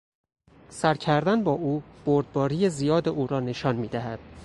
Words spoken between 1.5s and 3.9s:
او، بردباری زیاد او را نشان